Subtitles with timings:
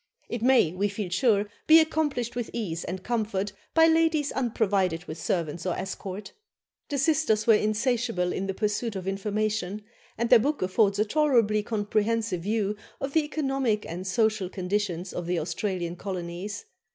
[0.29, 5.19] It may, we feel sure, be accomplished with ease and comfort by ladies unprovided with
[5.21, 6.31] servants or escort."
[6.89, 9.83] The sisters were insatiable in the pursuit of information,
[10.17, 15.27] and their book affords a tolerably comprehensive view of the economic and social conditions of
[15.27, 16.65] the Australian colonies.